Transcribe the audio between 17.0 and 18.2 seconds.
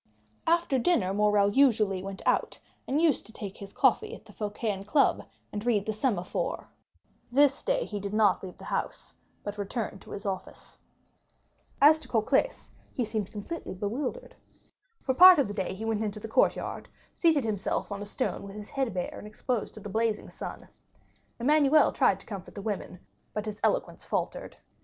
seated himself on a